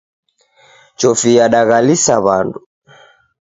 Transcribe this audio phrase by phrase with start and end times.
[1.03, 2.59] Chofi yadaghalisa w'andu.